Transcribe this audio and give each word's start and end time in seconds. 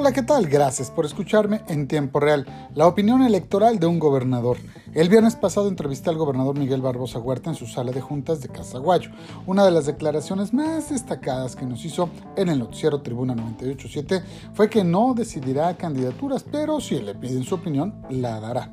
Hola, 0.00 0.12
¿qué 0.12 0.22
tal? 0.22 0.46
Gracias 0.46 0.92
por 0.92 1.04
escucharme 1.04 1.60
en 1.66 1.88
tiempo 1.88 2.20
real. 2.20 2.46
La 2.76 2.86
opinión 2.86 3.20
electoral 3.22 3.80
de 3.80 3.88
un 3.88 3.98
gobernador. 3.98 4.56
El 4.94 5.08
viernes 5.08 5.34
pasado 5.34 5.66
entrevisté 5.66 6.08
al 6.08 6.16
gobernador 6.16 6.56
Miguel 6.56 6.80
Barbosa 6.80 7.18
Huerta 7.18 7.50
en 7.50 7.56
su 7.56 7.66
sala 7.66 7.90
de 7.90 8.00
juntas 8.00 8.40
de 8.40 8.48
Casaguayo. 8.48 9.10
Una 9.44 9.64
de 9.64 9.72
las 9.72 9.86
declaraciones 9.86 10.54
más 10.54 10.90
destacadas 10.90 11.56
que 11.56 11.66
nos 11.66 11.84
hizo 11.84 12.10
en 12.36 12.48
el 12.48 12.60
noticiero 12.60 13.02
Tribuna 13.02 13.34
987 13.34 14.22
fue 14.54 14.70
que 14.70 14.84
no 14.84 15.14
decidirá 15.14 15.76
candidaturas, 15.76 16.44
pero 16.44 16.80
si 16.80 17.00
le 17.00 17.16
piden 17.16 17.42
su 17.42 17.56
opinión, 17.56 18.00
la 18.08 18.38
dará. 18.38 18.70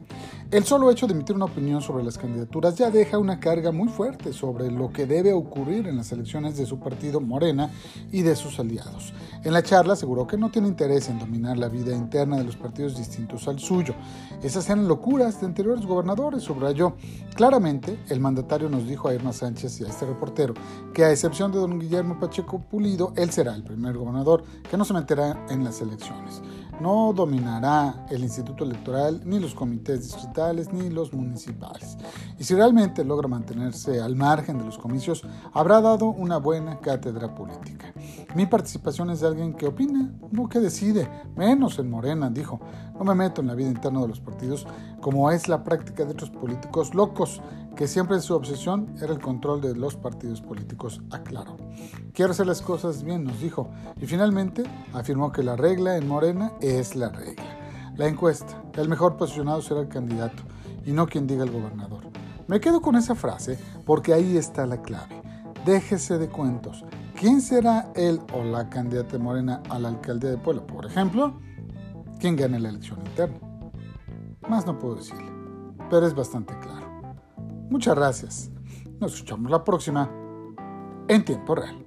El 0.56 0.64
solo 0.64 0.90
hecho 0.90 1.06
de 1.06 1.12
emitir 1.12 1.36
una 1.36 1.44
opinión 1.44 1.82
sobre 1.82 2.02
las 2.02 2.18
candidaturas 2.18 2.76
ya 2.76 2.90
deja 2.90 3.18
una 3.18 3.42
carga 3.42 3.74
muy 3.74 3.90
fuerte 3.90 4.32
sobre 4.32 4.72
lo 4.72 4.90
que 4.90 5.06
debe 5.06 5.34
ocurrir 5.34 5.86
en 5.86 5.98
las 5.98 6.14
elecciones 6.14 6.56
de 6.56 6.66
su 6.66 6.80
partido 6.80 7.20
Morena 7.20 7.70
y 8.10 8.22
de 8.22 8.38
sus 8.38 8.58
aliados. 8.58 9.14
En 9.44 9.52
la 9.52 9.64
charla 9.64 9.92
aseguró 9.92 10.26
que 10.26 10.38
no 10.38 10.52
tiene 10.52 10.70
interés 10.70 11.10
en 11.10 11.20
dominar 11.20 11.58
la 11.58 11.68
vida 11.68 11.94
interna 11.94 12.38
de 12.38 12.46
los 12.46 12.56
partidos 12.56 12.96
distintos 12.96 13.50
al 13.50 13.60
suyo. 13.60 13.96
Esas 14.44 14.70
eran 14.70 14.88
locuras 14.88 15.42
de 15.42 15.48
anteriores 15.48 15.86
gobernadores, 15.86 16.44
subrayó. 16.44 16.96
Claramente, 17.36 18.00
el 18.08 18.22
mandatario 18.22 18.70
nos 18.70 18.88
dijo 18.88 19.10
a 19.10 19.14
Irma 19.14 19.34
Sánchez 19.34 19.82
y 19.82 19.84
a 19.84 19.90
este 19.90 20.06
reportero 20.06 20.54
que 20.94 21.04
a 21.04 21.12
excepción 21.12 21.52
de 21.52 21.60
don 21.60 21.80
Guillermo 21.82 22.18
Pacheco 22.18 22.60
Pulido, 22.60 23.12
él 23.18 23.30
será 23.30 23.56
el 23.56 23.64
primer 23.66 23.98
gobernador 23.98 24.46
que 24.72 24.78
no 24.78 24.86
se 24.86 24.94
meterá 24.94 25.46
en 25.50 25.66
las 25.66 25.82
elecciones 25.82 26.42
no 26.80 27.14
dominará 27.14 28.06
el 28.10 28.24
Instituto 28.24 28.64
Electoral, 28.64 29.22
ni 29.26 29.40
los 29.40 29.54
comités 29.54 30.04
distritales, 30.04 30.72
ni 30.74 30.90
los 30.90 31.14
municipales. 31.14 31.98
Y 32.38 32.44
si 32.44 32.56
realmente 32.56 33.04
logra 33.04 33.28
mantenerse 33.28 34.02
al 34.02 34.16
margen 34.16 34.58
de 34.58 34.66
los 34.66 34.78
comicios, 34.78 35.24
habrá 35.54 35.82
dado 35.82 36.08
una 36.08 36.38
buena 36.38 36.80
cátedra 36.80 37.34
política. 37.34 37.94
Mi 38.36 38.46
participación 38.46 39.10
es 39.10 39.22
de 39.22 39.28
alguien 39.28 39.54
que 39.54 39.68
opina, 39.68 40.12
no 40.32 40.50
que 40.50 40.60
decide, 40.60 41.10
menos 41.36 41.80
en 41.80 41.90
Morena, 41.90 42.30
dijo. 42.30 42.60
No 42.98 43.04
me 43.04 43.16
meto 43.16 43.42
en 43.42 43.48
la 43.48 43.56
vida 43.56 43.68
interna 43.68 44.02
de 44.02 44.08
los 44.08 44.22
partidos, 44.22 44.66
como 45.02 45.30
es 45.30 45.50
la 45.50 45.64
práctica 45.64 46.06
de 46.06 46.12
otros 46.12 46.30
políticos 46.30 46.96
locos, 46.96 47.42
que 47.76 47.88
siempre 47.88 48.20
su 48.22 48.34
obsesión 48.34 48.96
era 49.02 49.12
el 49.12 49.20
control 49.20 49.62
de 49.62 49.76
los 49.76 49.96
partidos 49.96 50.42
políticos, 50.42 51.02
aclaró. 51.12 51.58
Quiero 52.14 52.32
hacer 52.32 52.48
las 52.48 52.62
cosas 52.62 53.04
bien, 53.04 53.26
nos 53.26 53.40
dijo, 53.42 53.70
y 54.02 54.06
finalmente 54.06 54.64
afirmó 54.94 55.32
que 55.32 55.44
la 55.44 55.56
regla 55.56 55.98
en 55.98 56.08
Morena 56.08 56.54
es 56.62 56.96
la 56.96 57.10
regla. 57.10 57.94
La 57.98 58.08
encuesta, 58.08 58.64
el 58.76 58.90
mejor 58.90 59.18
posicionado 59.18 59.62
será 59.62 59.82
el 59.82 59.90
candidato, 59.90 60.44
y 60.86 60.92
no 60.92 61.08
quien 61.08 61.28
diga 61.28 61.44
el 61.44 61.52
gobernador. 61.52 62.04
Me 62.48 62.60
quedo 62.60 62.82
con 62.82 62.96
esa 62.96 63.16
frase 63.16 63.58
porque 63.86 64.14
ahí 64.14 64.38
está 64.38 64.66
la 64.66 64.82
clave. 64.82 65.22
Déjese 65.66 66.18
de 66.18 66.30
cuentos. 66.30 66.86
¿Quién 67.20 67.42
será 67.42 67.92
él 67.96 68.22
o 68.34 68.44
la 68.44 68.70
candidata 68.70 69.18
morena 69.18 69.64
a 69.70 69.80
la 69.80 69.88
alcaldía 69.90 70.30
de 70.30 70.38
Puebla, 70.38 70.66
por 70.68 70.86
ejemplo? 70.86 71.40
¿Quién 72.20 72.36
gane 72.36 72.60
la 72.60 72.70
elección 72.70 73.00
interna? 73.00 73.40
Más 74.48 74.66
no 74.68 74.78
puedo 74.78 74.96
decirle, 74.96 75.32
pero 75.90 76.06
es 76.06 76.14
bastante 76.14 76.54
claro. 76.60 76.85
Muchas 77.70 77.96
gracias. 77.96 78.52
Nos 79.00 79.14
escuchamos 79.16 79.52
la 79.52 79.64
próxima 79.64 80.10
en 81.08 81.26
tiempo 81.26 81.56
real. 81.56 81.86